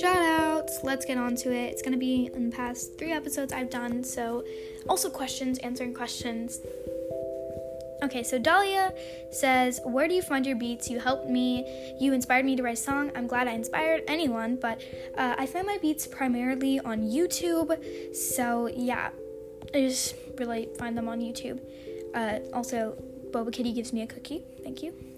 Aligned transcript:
Shout 0.00 0.16
outs, 0.16 0.80
let's 0.84 1.04
get 1.04 1.18
on 1.18 1.34
to 1.36 1.52
it. 1.52 1.72
It's 1.72 1.82
gonna 1.82 1.96
be 1.96 2.30
in 2.34 2.50
the 2.50 2.56
past 2.56 2.96
three 2.98 3.12
episodes 3.12 3.52
I've 3.52 3.70
done, 3.70 4.04
so 4.04 4.44
also 4.88 5.10
questions, 5.10 5.58
answering 5.58 5.94
questions. 5.94 6.60
Okay, 8.02 8.22
so 8.22 8.38
Dahlia 8.38 8.92
says, 9.30 9.80
Where 9.84 10.06
do 10.06 10.14
you 10.14 10.22
find 10.22 10.46
your 10.46 10.56
beats? 10.56 10.88
You 10.88 11.00
helped 11.00 11.28
me. 11.28 11.96
You 11.98 12.12
inspired 12.12 12.44
me 12.44 12.54
to 12.54 12.62
write 12.62 12.74
a 12.74 12.80
song. 12.80 13.10
I'm 13.16 13.26
glad 13.26 13.48
I 13.48 13.52
inspired 13.52 14.02
anyone, 14.06 14.56
but 14.56 14.80
uh, 15.16 15.34
I 15.38 15.46
find 15.46 15.66
my 15.66 15.78
beats 15.78 16.06
primarily 16.06 16.78
on 16.78 17.00
YouTube. 17.00 18.14
So, 18.14 18.68
yeah, 18.68 19.10
I 19.74 19.80
just 19.80 20.14
really 20.38 20.68
find 20.78 20.96
them 20.96 21.08
on 21.08 21.20
YouTube. 21.20 21.58
Uh, 22.14 22.40
also, 22.52 22.96
Boba 23.30 23.52
Kitty 23.52 23.72
gives 23.72 23.92
me 23.92 24.02
a 24.02 24.06
cookie. 24.06 24.44
Thank 24.62 24.82
you. 24.82 25.15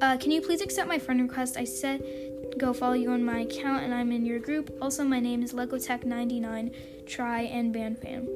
Uh, 0.00 0.16
can 0.18 0.30
you 0.30 0.42
please 0.42 0.60
accept 0.60 0.88
my 0.88 0.98
friend 0.98 1.20
request? 1.22 1.56
I 1.56 1.64
said 1.64 2.02
go 2.58 2.72
follow 2.72 2.94
you 2.94 3.10
on 3.10 3.24
my 3.24 3.40
account 3.40 3.84
and 3.84 3.92
I'm 3.92 4.12
in 4.12 4.24
your 4.24 4.38
group. 4.38 4.76
Also, 4.80 5.04
my 5.04 5.20
name 5.20 5.42
is 5.42 5.52
LegoTech99. 5.52 7.06
Try 7.06 7.42
and 7.42 7.72
ban 7.72 7.96
fan. 7.96 8.28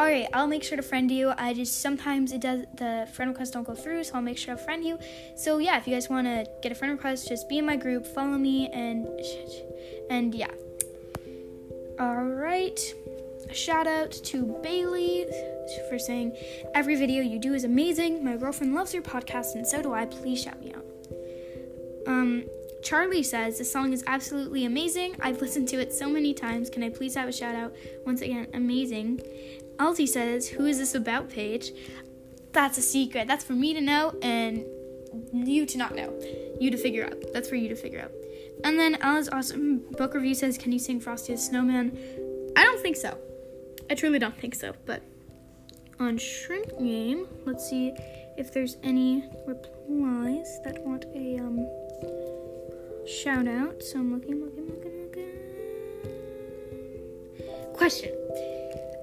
Alright, 0.00 0.28
I'll 0.32 0.46
make 0.46 0.62
sure 0.62 0.76
to 0.76 0.82
friend 0.82 1.10
you. 1.10 1.32
I 1.36 1.54
just 1.54 1.80
sometimes 1.80 2.32
it 2.32 2.40
does 2.40 2.64
the 2.76 3.08
friend 3.14 3.30
requests 3.30 3.50
don't 3.50 3.66
go 3.66 3.74
through, 3.74 4.04
so 4.04 4.14
I'll 4.14 4.22
make 4.22 4.38
sure 4.38 4.54
to 4.54 4.62
friend 4.62 4.84
you. 4.84 4.98
So 5.36 5.58
yeah, 5.58 5.76
if 5.78 5.88
you 5.88 5.94
guys 5.94 6.08
want 6.08 6.26
to 6.26 6.46
get 6.62 6.70
a 6.70 6.74
friend 6.74 6.92
request, 6.92 7.28
just 7.28 7.48
be 7.48 7.58
in 7.58 7.66
my 7.66 7.76
group, 7.76 8.06
follow 8.06 8.38
me, 8.38 8.68
and 8.68 9.08
and 10.08 10.34
yeah. 10.34 10.50
Alright. 12.00 12.78
Shout 13.52 13.86
out 13.86 14.12
to 14.12 14.58
Bailey 14.62 15.26
for 15.88 15.98
saying 15.98 16.36
every 16.74 16.96
video 16.96 17.22
you 17.22 17.38
do 17.38 17.54
is 17.54 17.64
amazing. 17.64 18.24
My 18.24 18.36
girlfriend 18.36 18.74
loves 18.74 18.92
your 18.92 19.02
podcast, 19.02 19.54
and 19.54 19.66
so 19.66 19.82
do 19.82 19.92
I. 19.94 20.06
Please 20.06 20.42
shout 20.42 20.60
me 20.60 20.74
out. 20.74 20.84
Um, 22.06 22.44
Charlie 22.82 23.22
says 23.22 23.58
the 23.58 23.64
song 23.64 23.92
is 23.92 24.04
absolutely 24.06 24.64
amazing. 24.64 25.16
I've 25.20 25.40
listened 25.40 25.68
to 25.68 25.80
it 25.80 25.92
so 25.92 26.08
many 26.08 26.32
times. 26.32 26.70
Can 26.70 26.82
I 26.82 26.90
please 26.90 27.14
have 27.14 27.28
a 27.28 27.32
shout 27.32 27.54
out? 27.54 27.74
Once 28.06 28.22
again, 28.22 28.46
amazing. 28.54 29.20
Alti 29.78 30.06
says, 30.06 30.48
Who 30.48 30.66
is 30.66 30.78
this 30.78 30.94
about 30.94 31.28
page? 31.28 31.72
That's 32.52 32.78
a 32.78 32.82
secret. 32.82 33.28
That's 33.28 33.44
for 33.44 33.52
me 33.52 33.74
to 33.74 33.80
know 33.80 34.14
and 34.22 34.64
you 35.32 35.66
to 35.66 35.78
not 35.78 35.94
know. 35.94 36.18
You 36.60 36.70
to 36.70 36.76
figure 36.76 37.04
out. 37.04 37.32
That's 37.32 37.48
for 37.48 37.56
you 37.56 37.68
to 37.68 37.76
figure 37.76 38.00
out. 38.00 38.12
And 38.64 38.78
then 38.78 38.96
Alice 39.00 39.28
Awesome 39.30 39.78
Book 39.92 40.14
Review 40.14 40.34
says, 40.34 40.58
Can 40.58 40.72
you 40.72 40.78
sing 40.78 41.00
Frosty 41.00 41.34
the 41.34 41.38
Snowman? 41.38 41.96
I 42.56 42.64
don't 42.64 42.80
think 42.80 42.96
so. 42.96 43.18
I 43.90 43.94
truly 43.94 44.18
don't 44.18 44.38
think 44.38 44.54
so. 44.54 44.74
But 44.84 45.02
on 46.00 46.18
Shrimp 46.18 46.78
Game, 46.78 47.26
let's 47.44 47.68
see 47.68 47.94
if 48.36 48.52
there's 48.52 48.76
any 48.82 49.24
replies 49.46 50.60
that 50.64 50.80
want 50.84 51.04
a 51.14 51.38
um 51.38 51.66
shout 53.06 53.48
out. 53.48 53.82
So 53.82 53.98
I'm 53.98 54.12
looking, 54.14 54.40
looking, 54.44 54.66
looking, 54.68 55.02
looking. 55.02 55.34
Question. 57.74 58.12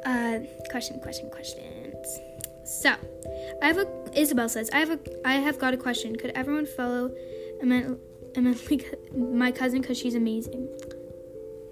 Uh, 0.05 0.39
question, 0.69 0.99
question, 0.99 1.29
questions. 1.29 2.19
So, 2.63 2.93
I 3.61 3.67
have 3.67 3.77
a. 3.77 3.87
Isabel 4.13 4.49
says, 4.49 4.69
I 4.71 4.79
have 4.79 4.91
a. 4.91 4.99
I 5.27 5.33
have 5.35 5.59
got 5.59 5.73
a 5.73 5.77
question. 5.77 6.15
Could 6.15 6.31
everyone 6.31 6.65
follow 6.65 7.11
Emily, 7.61 7.97
my 9.15 9.51
cousin, 9.51 9.81
because 9.81 9.97
she's 9.97 10.15
amazing? 10.15 10.67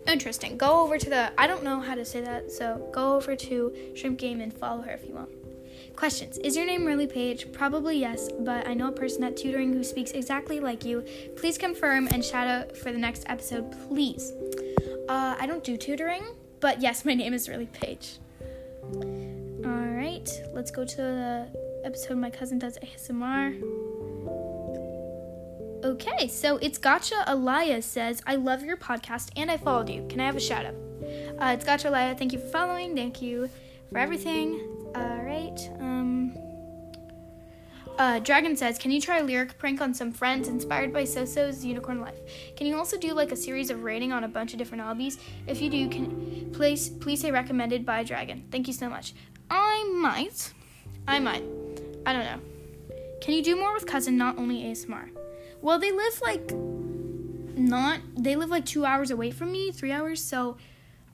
Interesting. 0.07 0.57
Go 0.57 0.81
over 0.81 0.97
to 0.97 1.09
the. 1.09 1.31
I 1.37 1.47
don't 1.47 1.63
know 1.63 1.79
how 1.79 1.95
to 1.95 2.03
say 2.03 2.21
that, 2.21 2.51
so 2.51 2.89
go 2.91 3.15
over 3.15 3.35
to 3.35 3.73
Shrimp 3.95 4.19
Game 4.19 4.41
and 4.41 4.53
follow 4.53 4.81
her 4.81 4.91
if 4.91 5.05
you 5.05 5.13
want. 5.13 5.29
Questions. 5.95 6.37
Is 6.39 6.55
your 6.55 6.65
name 6.65 6.85
really 6.85 7.07
Paige? 7.07 7.51
Probably 7.51 7.97
yes, 7.97 8.29
but 8.39 8.67
I 8.67 8.73
know 8.73 8.87
a 8.87 8.91
person 8.91 9.23
at 9.23 9.37
tutoring 9.37 9.73
who 9.73 9.83
speaks 9.83 10.11
exactly 10.11 10.59
like 10.59 10.83
you. 10.83 11.05
Please 11.37 11.57
confirm 11.57 12.07
and 12.11 12.23
shout 12.23 12.47
out 12.47 12.75
for 12.75 12.91
the 12.91 12.97
next 12.97 13.23
episode, 13.27 13.71
please. 13.87 14.33
Uh, 15.07 15.35
I 15.39 15.45
don't 15.45 15.63
do 15.63 15.77
tutoring, 15.77 16.23
but 16.59 16.81
yes, 16.81 17.05
my 17.05 17.13
name 17.13 17.33
is 17.33 17.47
really 17.47 17.67
Paige. 17.67 18.17
Alright, 19.65 20.29
let's 20.53 20.71
go 20.71 20.83
to 20.83 20.97
the 20.97 21.47
episode 21.85 22.17
my 22.17 22.29
cousin 22.29 22.57
does 22.57 22.77
ASMR. 22.79 23.92
Okay, 25.83 26.29
so 26.29 26.55
it's 26.57 26.77
Gotcha 26.77 27.25
Alaya 27.27 27.83
says, 27.83 28.21
I 28.25 28.35
love 28.35 28.63
your 28.63 28.77
podcast 28.77 29.31
and 29.35 29.51
I 29.51 29.57
followed 29.57 29.89
you. 29.89 30.07
Can 30.07 30.21
I 30.21 30.25
have 30.25 30.37
a 30.37 30.39
shout 30.39 30.65
out? 30.65 30.75
Uh, 31.37 31.53
it's 31.53 31.65
Gotcha 31.65 31.89
Alaya. 31.89 32.17
Thank 32.17 32.31
you 32.31 32.39
for 32.39 32.47
following. 32.47 32.95
Thank 32.95 33.21
you 33.21 33.49
for 33.89 33.97
everything. 33.97 34.61
Alright, 34.95 35.69
um. 35.81 36.37
Uh, 37.99 38.19
Dragon 38.19 38.55
says, 38.55 38.77
Can 38.77 38.91
you 38.91 39.01
try 39.01 39.17
a 39.17 39.23
lyric 39.23 39.57
prank 39.57 39.81
on 39.81 39.93
some 39.93 40.13
friends 40.13 40.47
inspired 40.47 40.93
by 40.93 41.03
Soso's 41.03 41.65
Unicorn 41.65 41.99
Life? 41.99 42.17
Can 42.55 42.65
you 42.65 42.77
also 42.77 42.97
do 42.97 43.13
like 43.13 43.33
a 43.33 43.35
series 43.35 43.69
of 43.69 43.83
rating 43.83 44.13
on 44.13 44.23
a 44.23 44.29
bunch 44.29 44.53
of 44.53 44.59
different 44.59 44.85
hobbies? 44.85 45.19
If 45.47 45.61
you 45.61 45.69
do, 45.69 45.89
can 45.89 46.49
please 46.53 46.87
please 46.87 47.19
say 47.19 47.29
recommended 47.29 47.85
by 47.85 48.03
Dragon. 48.03 48.45
Thank 48.51 48.67
you 48.67 48.73
so 48.73 48.87
much. 48.87 49.13
I 49.49 49.83
might. 49.93 50.53
I 51.09 51.19
might. 51.19 51.43
I 52.05 52.13
don't 52.13 52.23
know. 52.23 52.39
Can 53.19 53.33
you 53.33 53.43
do 53.43 53.57
more 53.57 53.73
with 53.73 53.85
cousin, 53.85 54.17
not 54.17 54.37
only 54.37 54.63
ASMR? 54.63 55.09
Well, 55.63 55.79
they 55.79 55.91
live 55.93 56.21
like 56.21 56.51
not 57.55 58.01
they 58.17 58.35
live 58.35 58.49
like 58.49 58.65
two 58.65 58.83
hours 58.83 59.11
away 59.11 59.31
from 59.31 59.53
me, 59.53 59.71
three 59.71 59.93
hours, 59.93 60.21
so 60.21 60.57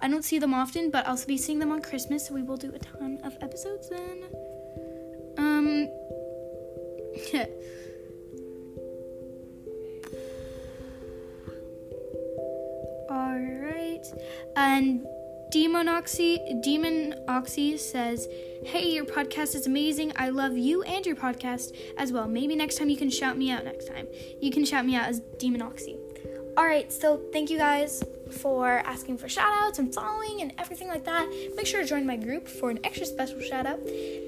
I 0.02 0.08
don't 0.08 0.26
see 0.26 0.40
them 0.40 0.56
often, 0.56 0.90
but 0.90 1.08
I'll 1.08 1.24
be 1.28 1.38
seeing 1.38 1.60
them 1.60 1.72
on 1.72 1.84
Christmas, 1.84 2.28
so 2.28 2.34
we 2.34 2.42
will 2.42 2.58
do 2.58 2.74
a 2.74 2.80
ton 2.80 3.20
of 3.24 3.38
episodes 3.42 3.90
then. 3.90 4.24
Um 5.38 5.88
Alright. 13.12 14.06
And 14.56 15.06
Demon 15.52 15.88
Oxy 15.88 16.38
Demon 16.62 17.16
Oxy 17.28 17.76
says, 17.76 18.28
Hey, 18.64 18.92
your 18.92 19.06
podcast 19.06 19.56
is 19.56 19.66
amazing. 19.66 20.14
I 20.16 20.30
love 20.30 20.56
you 20.56 20.84
and 20.84 21.04
your 21.04 21.16
podcast 21.16 21.76
as 21.98 22.12
well. 22.12 22.28
Maybe 22.28 22.56
next 22.56 22.78
time 22.78 22.88
you 22.90 22.98
can 22.98 23.10
shout 23.10 23.36
me 23.36 23.50
out 23.50 23.64
next 23.64 23.88
time. 23.88 24.08
You 24.40 24.52
can 24.52 24.64
shout 24.64 24.86
me 24.86 24.96
out 24.96 25.10
as 25.10 25.22
Demon 25.40 25.64
Oxy. 25.64 25.98
Alright, 26.56 26.94
so 26.94 27.20
thank 27.34 27.50
you 27.50 27.58
guys 27.58 28.04
for 28.30 28.80
asking 28.86 29.18
for 29.18 29.28
shout 29.28 29.52
outs 29.64 29.80
and 29.80 29.92
following 29.92 30.42
and 30.42 30.54
everything 30.60 30.88
like 30.88 31.06
that. 31.06 31.28
Make 31.56 31.66
sure 31.66 31.82
to 31.82 31.88
join 31.88 32.06
my 32.06 32.16
group 32.16 32.48
for 32.48 32.70
an 32.70 32.80
extra 32.84 33.08
special 33.08 33.42
shout 33.42 33.66
out 33.66 33.80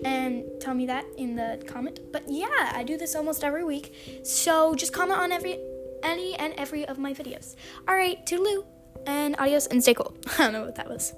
and 0.04 0.44
tell 0.60 0.74
me 0.74 0.88
that 0.88 1.06
in 1.18 1.36
the 1.36 1.64
comment. 1.68 2.00
But 2.12 2.24
yeah, 2.28 2.72
I 2.74 2.84
do 2.84 2.98
this 2.98 3.16
almost 3.16 3.44
every 3.44 3.64
week. 3.64 4.22
So 4.24 4.74
just 4.74 4.92
comment 4.92 5.20
on 5.20 5.32
every 5.32 5.60
any 6.02 6.34
and 6.36 6.56
every 6.58 6.84
of 6.86 6.98
my 6.98 7.14
videos. 7.14 7.56
Alright, 7.88 8.26
toodaloo 8.26 8.66
and 9.06 9.36
adios 9.38 9.68
and 9.68 9.82
stay 9.82 9.94
cool. 9.94 10.14
I 10.38 10.44
don't 10.44 10.54
know 10.54 10.66
what 10.66 10.76
that 10.76 10.90
was. 10.90 11.14